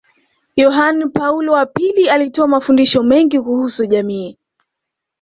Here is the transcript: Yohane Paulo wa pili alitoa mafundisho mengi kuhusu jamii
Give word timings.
Yohane 0.55 1.07
Paulo 1.09 1.51
wa 1.53 1.65
pili 1.65 2.09
alitoa 2.09 2.47
mafundisho 2.47 3.03
mengi 3.03 3.39
kuhusu 3.39 3.85
jamii 3.85 4.37